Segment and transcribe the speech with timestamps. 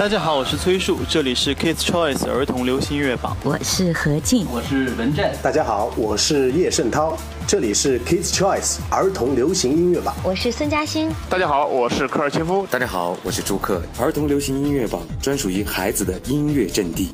[0.00, 3.36] 大家好，我是崔树，这里是 Kids Choice 儿童流行音乐榜。
[3.44, 5.30] 我是何静，我是文振。
[5.42, 7.14] 大家好，我是叶圣涛，
[7.46, 10.16] 这里是 Kids Choice 儿童流行音乐榜。
[10.24, 11.10] 我是孙嘉欣。
[11.28, 12.66] 大家好，我是科尔切夫。
[12.70, 17.12] 大家好，我是朱克，儿童流行音乐榜专属于孩子的音乐阵地。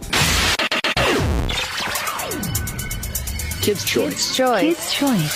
[3.63, 5.33] Kids Choice，Kids Choice，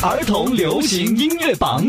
[0.00, 1.84] 儿童流行音乐榜。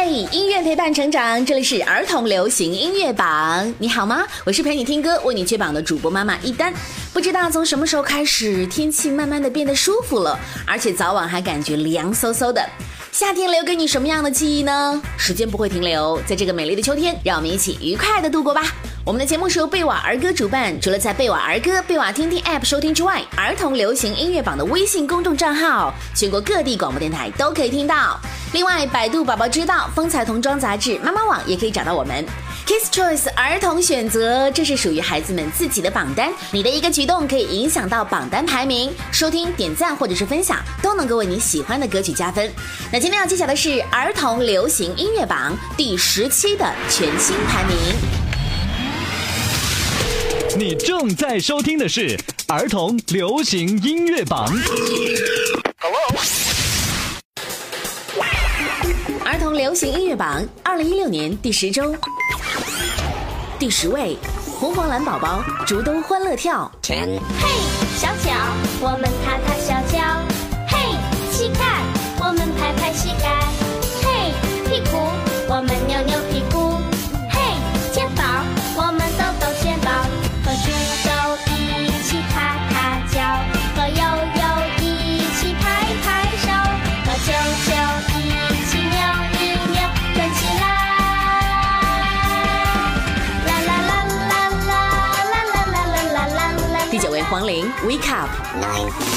[0.00, 3.74] 嘿，音乐陪伴成长，这里是儿童流行音乐榜。
[3.78, 4.24] 你好吗？
[4.44, 6.72] 我是陪你听歌、为你接榜的主播妈妈一丹。
[7.12, 12.64] 不知道从什么时候开始，天气慢慢的变得舒服了，而且早晚还感觉凉飕飕的。
[13.10, 15.02] 夏天留给你什么样的记忆呢？
[15.16, 18.62] 时间不会停留，在这个美丽的秋天，让我们一起愉快的度过吧。
[19.08, 28.20] 我们的节目是由贝瓦儿歌主办，除了在贝瓦儿歌、贝瓦听听 App 收听之外，儿童流行音乐榜的微信公众账号，全国各地广播电台都可以听到。
[28.52, 32.22] 另外，百度宝宝知道、风采童装杂志、妈妈网也可以找到我们。
[32.66, 38.92] Kiss Choice 儿童选择，这是属于孩子们自己的榜单，你的一个举动可以影响到榜单排名。
[39.10, 42.52] 收听、点赞或者是分享，都能够为你喜欢的歌曲加分。
[42.92, 48.27] 那今天要揭晓的是儿童流行音乐榜第十期的全新排名。
[50.58, 54.52] 你正在收听的是儿童流行音乐榜。
[59.24, 61.94] 儿童流行音乐榜二零一六年第十周，
[63.56, 64.16] 第十位，
[64.58, 66.68] 红黄蓝宝宝，竹兜欢乐跳。
[66.82, 67.06] 嘿，
[67.96, 68.32] 小脚，
[68.80, 70.02] 我们踏踏小脚。
[70.66, 70.76] 嘿，
[71.30, 71.84] 膝盖，
[72.18, 73.37] 我们拍拍膝盖。
[97.48, 98.28] ，Wake Up。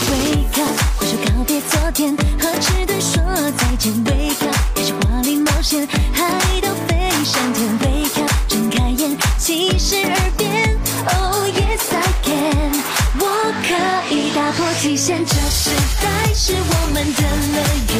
[0.09, 3.21] Wake up，挥手告别昨天，和迟钝说
[3.57, 3.91] 再见。
[4.05, 6.23] Wake up，开始华丽冒险，海
[6.61, 7.77] 岛飞上天。
[7.79, 10.77] Wake up，睁开眼，七十二变。
[11.07, 12.71] Oh yes I can，
[13.19, 13.23] 我
[13.67, 13.69] 可
[14.13, 15.69] 以打破极限，这时
[16.01, 17.21] 代是我们的
[17.53, 17.59] 乐
[17.93, 17.95] 园。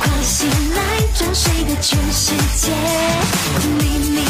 [0.00, 0.78] 快醒来，
[1.16, 2.72] 装睡的全世界。
[3.78, 4.24] 你明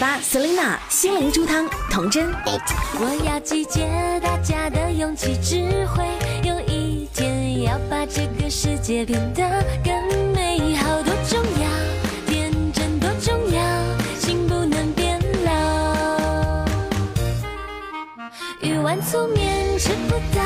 [0.00, 2.30] 八 Selina 心灵猪汤，童真。
[3.00, 6.04] 我要集结大家的勇气智慧，
[6.44, 9.42] 有一天要把这个世界变得
[9.84, 9.92] 更
[10.32, 11.68] 美好，多重要，
[12.28, 13.60] 天真多重要，
[14.20, 16.64] 心不能变老。
[18.62, 20.42] 鱼丸粗面吃不到，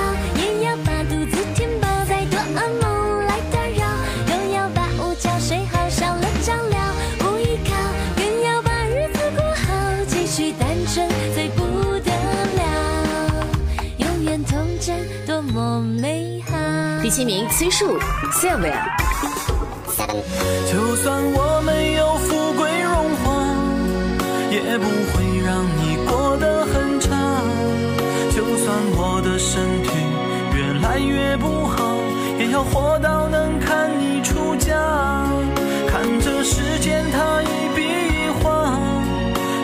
[17.13, 17.27] 其。
[17.27, 17.99] 名，崔树
[18.33, 18.73] ，Sylvia。
[20.73, 23.29] 就算我没有富贵荣华，
[24.51, 27.11] 也不会让你过得很差。
[28.35, 29.91] 就算我的身体
[30.57, 32.01] 越来越不好，
[32.39, 34.73] 也要活到能看你出嫁。
[35.89, 38.73] 看这世间它一笔一画，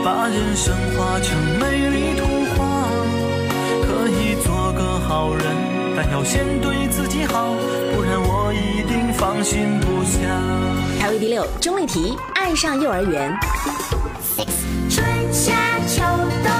[0.04, 2.37] 把人生画成美丽图
[6.00, 7.52] 但要先对自己好，
[7.92, 10.20] 不然我一定放心不下。
[11.00, 13.36] 排位第六，钟丽缇，爱上幼儿园。
[14.88, 15.50] 春夏
[15.88, 16.04] 秋
[16.44, 16.57] 冬，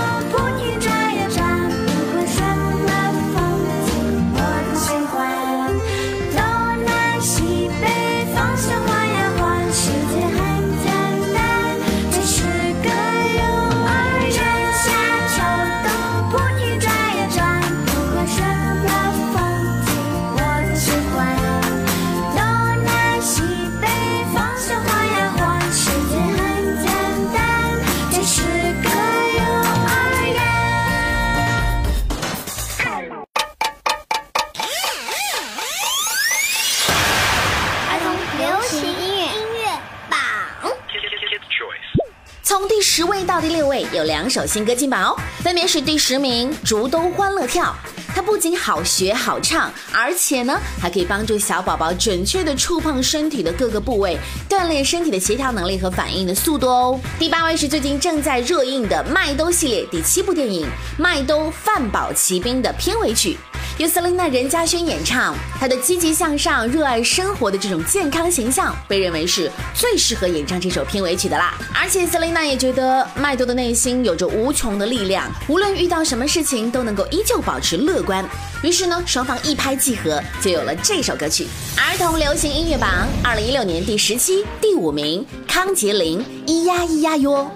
[44.29, 47.75] 两首新歌进榜哦，分别是第十名《竹兜欢乐跳》，
[48.15, 57.01] 它不仅好学好唱，而且呢还可以帮助小宝宝准确的触碰身体的各个部位，锻炼身体的协调能力和反应的速度哦。
[57.19, 60.67] 第八位是最近正在热映的《麦兜》系列第七部电影
[60.99, 63.39] 《麦兜饭宝奇兵》的片尾曲。
[63.79, 65.35] 由 Selina 任嘉萱演唱。
[65.59, 71.55] 她的积极向上、热爱生活的这种健康形象，被认为是最适合演唱这首片尾曲的啦。
[71.73, 78.29] 而且 Selina 也觉得麦兜的内心有着无穷的力量，无论遇到什么事情都能够依旧保持乐观。
[78.63, 81.47] 于是呢，双方一拍即合，就有了这首歌曲。
[81.77, 82.91] 儿童流行音乐榜
[83.23, 87.49] 二零一六年第十期第五名，康杰林，咿呀咿呀哟。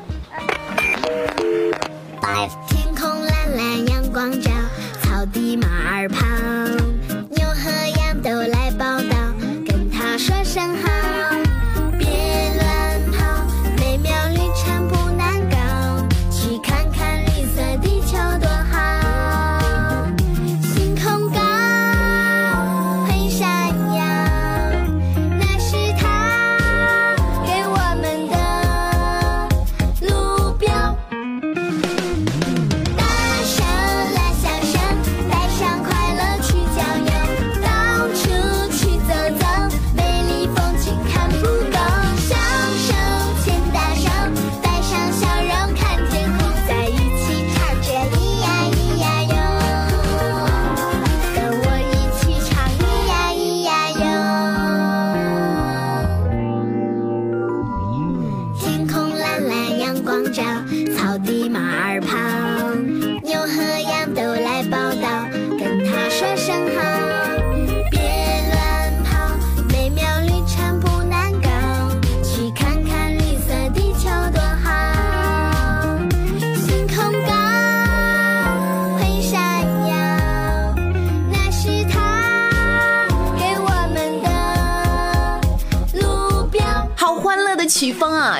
[2.69, 4.51] 天空蓝蓝，阳光照，
[5.23, 6.27] 草地马儿跑，
[7.31, 9.17] 牛和羊都来报道，
[9.65, 11.02] 跟他说声好。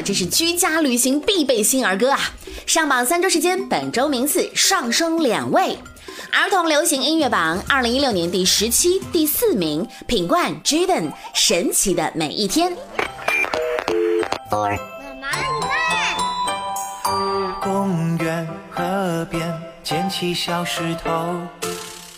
[0.05, 2.19] 这是居家旅行必备新儿歌啊！
[2.67, 5.79] 上榜三周时间，本周名次上升两位。
[6.33, 12.73] 儿童流行音乐榜二零一六年第十期第四名，品冠 Jaden《神奇的每一天》。
[14.51, 14.69] 妈
[15.21, 15.71] 妈，你看。
[17.61, 21.37] 公园、河边捡起小石头，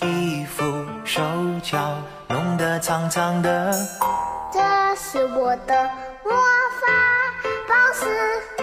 [0.03, 0.65] 衣服、
[1.05, 1.21] 手
[1.63, 1.99] 脚
[2.29, 3.87] 弄得脏脏的。
[4.53, 4.61] 这
[4.97, 5.91] 是我的
[6.25, 6.33] 魔
[7.95, 8.09] 法宝
[8.41, 8.59] 石，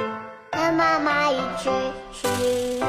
[0.52, 1.70] 和妈妈一起
[2.12, 2.28] 许
[2.80, 2.86] 愿。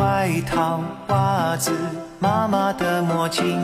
[0.00, 1.70] 外套、袜子、
[2.18, 3.62] 妈妈的墨镜，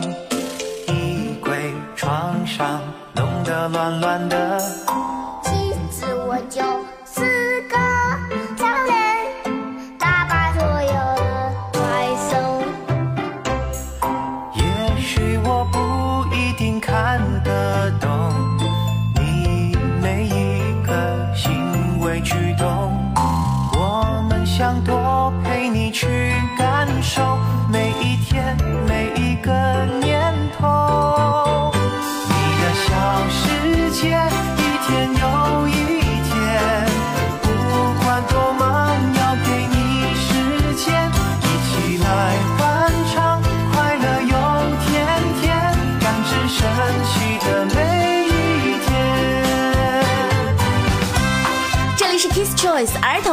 [0.89, 2.81] 衣柜、床上
[3.15, 4.63] 弄得乱乱的。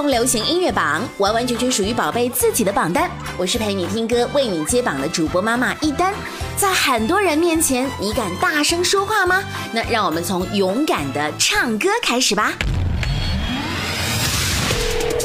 [0.10, 3.10] 流行音乐榜，完完全全属于宝贝自己的榜单。
[3.38, 6.14] 我是陪你听歌、为你接榜的主播妈妈一丹。
[6.58, 9.44] 在很多人面前，你敢大声说话吗？
[9.72, 12.54] 那让我们从勇敢的唱歌开始吧。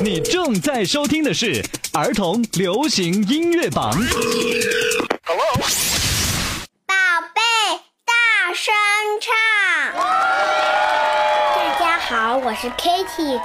[0.03, 3.91] 你正在收听的是儿童流行音乐榜。
[6.87, 6.95] 宝
[7.35, 7.41] 贝，
[8.05, 8.75] 大声
[9.21, 9.33] 唱！
[11.57, 13.41] 大家好，我是 Kitty，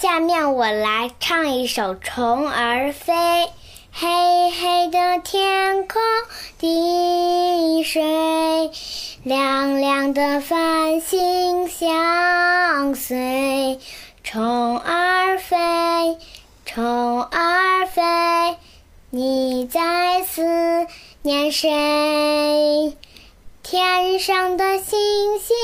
[0.00, 3.12] 下面我来唱一首《虫儿飞》。
[3.92, 6.00] 黑黑的天空，
[6.56, 8.70] 滴水，
[9.24, 13.78] 亮亮的繁星相随。
[14.24, 16.16] 虫儿飞，
[16.64, 18.00] 虫儿飞，
[19.10, 20.86] 你在思
[21.20, 22.96] 念谁？
[23.62, 24.98] 天上的星
[25.38, 25.56] 星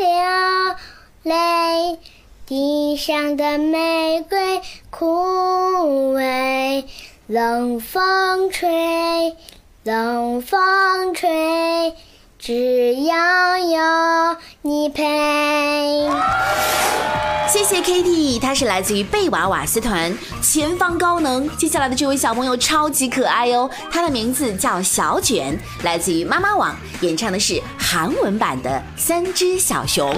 [0.00, 0.74] 流
[1.22, 2.00] 泪，
[2.46, 4.60] 地上的玫瑰
[4.90, 6.84] 枯萎。
[7.26, 9.34] 冷风吹，
[9.84, 11.94] 冷风吹，
[12.38, 16.06] 只要有你陪。
[17.48, 21.48] 谢谢 Kitty，她是来自于贝瓦瓦斯团，前方高能。
[21.56, 28.70] 接下来的这位小朋友超级可爱哦，他的名字叫小卷，来自于妈妈网，演唱的是韩文版的
[29.00, 30.12] 《三只小熊》。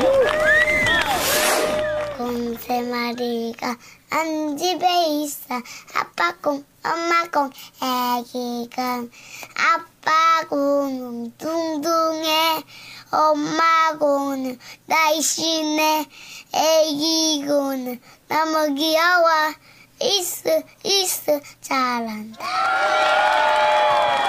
[2.26, 3.76] 可 공, 세 마리가
[4.10, 5.62] 한 집에 있어.
[5.94, 9.04] 아빠 공, 엄마 공, 애기가.
[9.54, 12.64] 아빠 공은 뚱뚱해.
[13.12, 16.06] 엄마 공은 날씬해.
[16.52, 19.54] 애기 공은 너무 귀여워.
[19.99, 22.39] 있어, 있어, 잘한다.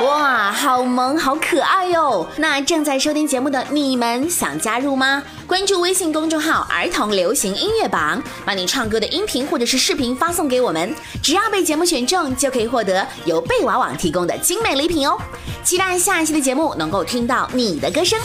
[0.03, 2.27] 哇，好萌，好可爱哟！
[2.37, 5.23] 那正在收听节目的你们想加入吗？
[5.47, 15.17] 关注微信公众号“儿童流行音乐榜”，把你唱歌的音频或者是视频发送给我们，只要被节目选中，就可以获得由贝娃网提供的精美礼品哦！
[15.63, 18.19] 期待下一期的节目能够听到你的歌声。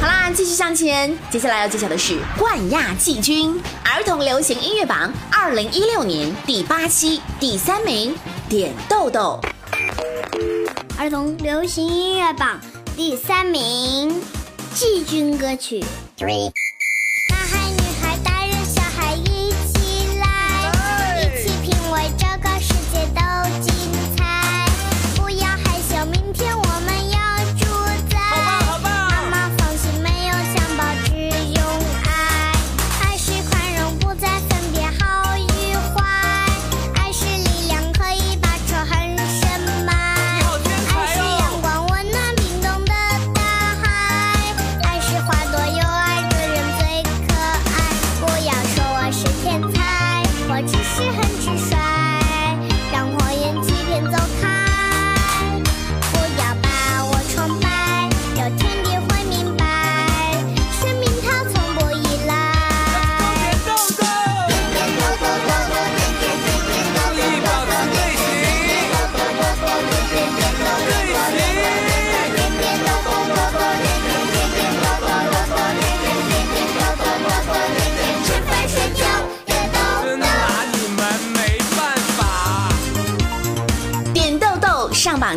[0.00, 8.14] 好啦，继续向前，接下来要揭晓的是冠亚季军儿童流行音乐榜二零一六年第八期第三名，
[8.48, 9.38] 点豆豆。
[10.98, 12.58] 儿童流行音乐榜
[12.96, 14.22] 第三名，
[14.72, 15.84] 季军歌曲。
[16.16, 16.30] 男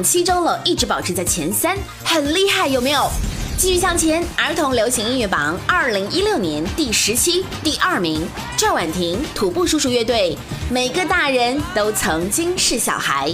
[0.03, 3.09] 七周了，一直保持在前三，很厉害，有没有？
[3.57, 10.37] 继续向前，儿童流行音乐榜二零一六年第十期第二名，赵婉婷土布叔叔乐队。
[10.69, 13.33] 每个大人都曾经是小孩。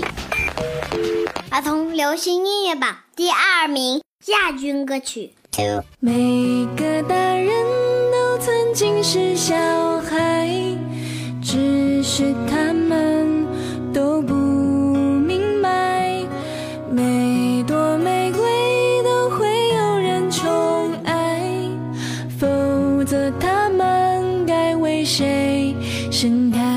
[1.50, 5.34] 儿童流行音乐榜第二名亚军歌曲。
[6.00, 7.50] 每个大人
[8.12, 9.56] 都曾经是小
[10.02, 10.48] 孩，
[11.42, 13.19] 只是他们
[17.30, 18.42] 每朵玫瑰
[19.04, 21.40] 都会有人宠爱，
[22.40, 25.76] 否则他们该为谁
[26.10, 26.69] 盛开？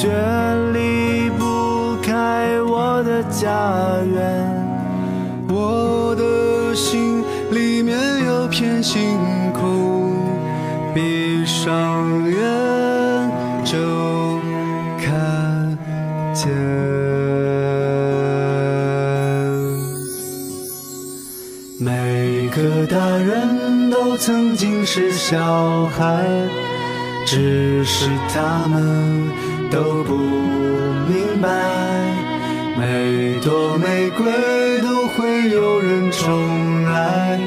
[0.00, 0.06] 却
[0.72, 3.50] 离不开我的家
[4.04, 4.64] 园。
[5.48, 9.18] 我的心里面有片星
[9.52, 10.14] 空，
[10.94, 12.38] 闭上眼
[13.64, 14.38] 就
[15.02, 15.76] 看
[16.32, 16.48] 见。
[21.80, 26.24] 每个大人都曾经是小孩，
[27.26, 29.24] 只是他们
[29.70, 31.48] 都不明白，
[32.76, 37.38] 每朵玫瑰都会有人宠爱，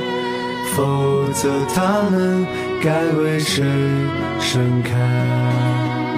[0.75, 2.45] 否则他们
[2.81, 3.63] 该为谁
[4.39, 4.89] 盛开？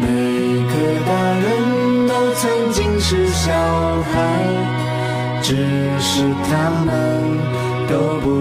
[0.01, 0.73] 每个
[1.07, 3.51] 大人都曾经是小
[4.13, 4.17] 孩，
[5.41, 5.55] 只
[5.99, 6.93] 是他们。
[7.85, 8.31] 都不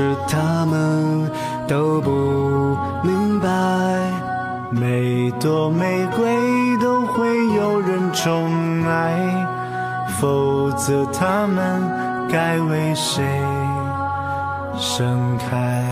[0.00, 1.30] 是他们
[1.68, 2.10] 都不
[3.02, 3.48] 明白，
[4.70, 6.24] 每朵玫瑰
[6.80, 9.12] 都会有人宠爱，
[10.18, 11.82] 否则他们
[12.30, 13.22] 该为谁
[14.78, 15.84] 盛开？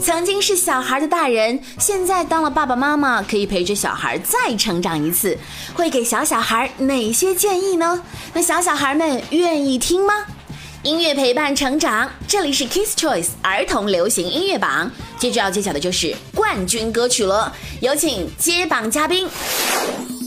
[0.00, 5.36] 曾经是小孩的大人，现在当了爸爸妈妈，可以陪着小孩再成长一次，
[5.74, 8.00] 会给小小孩哪些建议呢？
[8.34, 10.14] 那小小孩们愿意听吗？
[10.84, 17.50] 音乐陪伴成长，这里是 Kiss Choice 儿童流行音乐榜，接着要揭晓的就是冠军歌曲了，
[17.80, 19.26] 有请接榜嘉宾。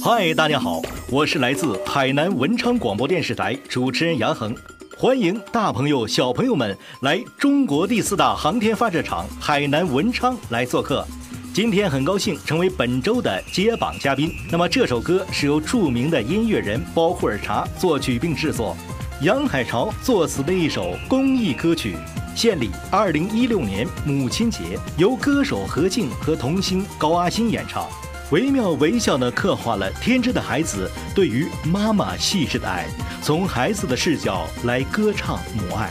[0.03, 4.55] 嗨，大家好，我是来自海南文昌广播电视台主持人杨恒，
[4.97, 11.05] 欢迎大朋友小朋友们来中国第四大航天发射场海南文昌来做客。
[11.53, 14.33] 今天很高兴成为本周的接榜嘉宾。
[14.51, 18.75] 那么这首歌是由著名的音乐人包库尔查作曲并制作。
[19.21, 21.95] 杨海潮作词的一首公益歌曲，
[22.35, 27.87] 献礼二零一六年母亲节，由歌手何静和童星高阿星演唱，
[28.29, 32.85] 惟妙惟肖地刻画了天真的孩子对于妈妈细致的爱，
[33.23, 35.89] 从孩子的视角来歌唱母爱，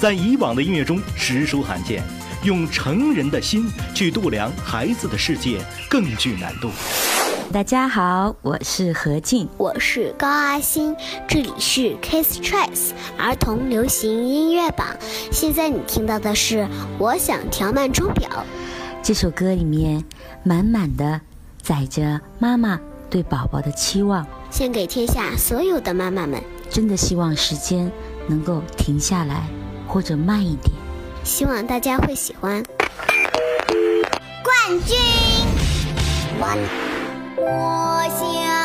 [0.00, 2.02] 在以往的音乐中实属罕见，
[2.42, 6.72] 用成人的心去度量孩子的世界更具难度。
[7.54, 10.96] 大家好，我是何静，我是高阿星，
[11.28, 14.88] 这里是 Kiss Choice 儿童流行音乐榜。
[15.30, 16.62] 现在你听到的是
[16.98, 18.28] 《我想调慢钟表》
[19.04, 20.04] 这首歌里面
[20.42, 21.20] 满满的
[21.62, 26.42] 载着妈妈对宝宝的期望，献给天下所有的妈妈们。
[26.68, 27.88] 真的希望时间
[28.26, 29.46] 能够停下来，
[29.86, 30.72] 或者慢一点。
[31.22, 32.60] 希望大家会喜欢。
[34.42, 34.98] 冠军
[36.40, 36.93] ，one。
[37.46, 38.63] 我想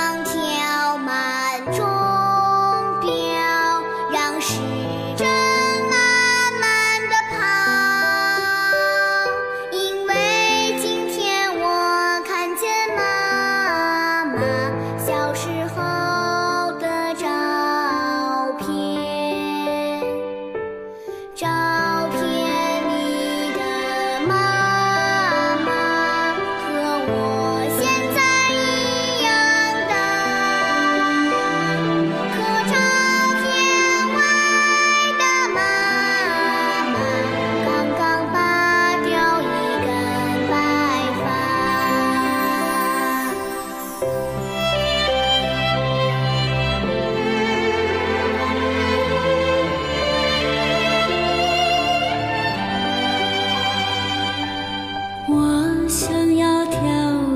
[55.90, 56.80] 想要跳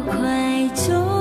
[0.06, 1.13] 快走。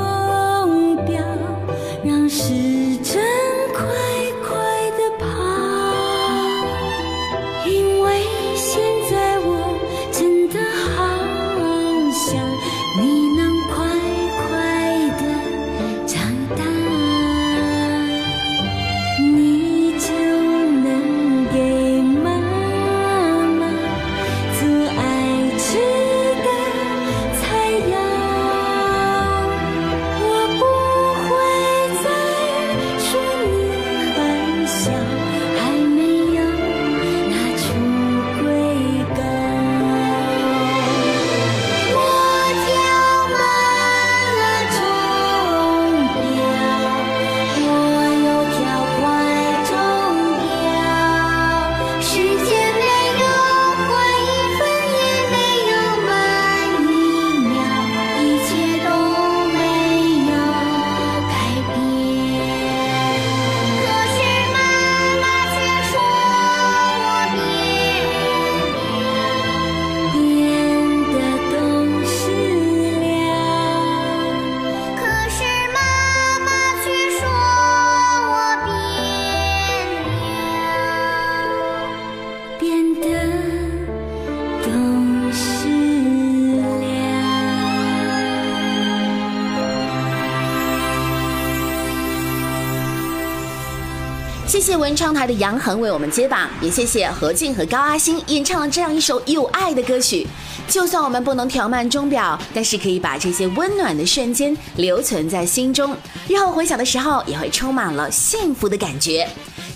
[94.63, 100.25] 谢谢文昌台的杨恒为我们接榜，也谢谢何静和高阿星演唱了这样一首有爱的歌曲。
[100.69, 105.97] 就算我们不能调慢钟表，但是可以把这些温暖的瞬间留存在心中，
[106.29, 109.29] 日后回想的时候也会充满了幸福的感觉。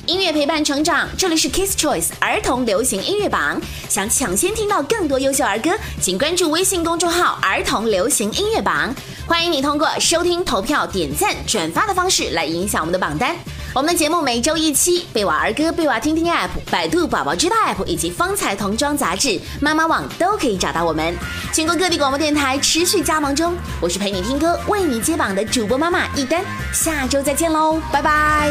[0.07, 3.61] 音乐陪伴成长，这里是 Kiss Choice 儿童流行音乐榜。
[3.89, 5.71] 想抢先听到更多优秀儿歌，
[6.01, 8.95] 请关注微信公众号“儿童流行音乐榜”。
[9.27, 13.35] 欢迎你通过收听、投票、点赞、转发的方式来影响我们的榜单。
[13.77, 21.15] 我们的节目每周一期，贝瓦儿歌、贝瓦听听 App、百度宝宝知道 App 以及方彩童装杂志、妈妈网都可以找到我们。
[21.53, 28.51] 全国各地广播电台持续加盟中，我是陪你听歌、为你接榜的主播妈妈一丹，下周再见喽，拜拜。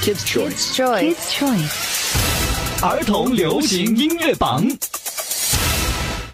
[0.00, 2.86] Kids Choice Kids Choice。
[2.86, 4.64] 儿童流行音乐榜。